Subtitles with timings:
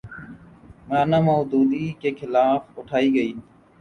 [0.87, 3.27] مو لانا مودودی کے خلاف اٹھائی گی۔